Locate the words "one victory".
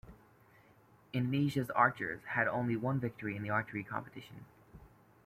2.75-3.35